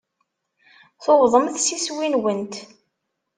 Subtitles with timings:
[1.03, 2.55] Tuwḍemt s iswi-nwent.